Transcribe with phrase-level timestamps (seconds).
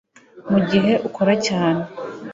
[0.51, 1.81] mugihe akora cyane